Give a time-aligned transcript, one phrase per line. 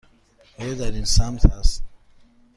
[0.57, 1.83] آیا در این سمت است؟